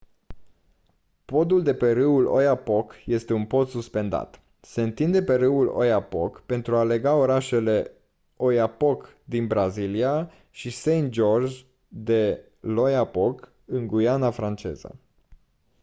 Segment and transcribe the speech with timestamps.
[1.25, 6.75] podul de pe râul oyapock este un pod suspendat se întinde pe râul oyapock pentru
[6.75, 7.91] a lega orașele
[8.37, 14.99] oiapoque din brazilia și saint-georges de l'oyapock în guyana franceză